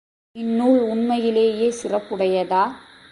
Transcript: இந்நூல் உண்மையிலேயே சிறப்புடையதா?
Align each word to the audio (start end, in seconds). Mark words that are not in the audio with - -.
இந்நூல் 0.35 0.79
உண்மையிலேயே 0.81 1.67
சிறப்புடையதா? 1.83 2.63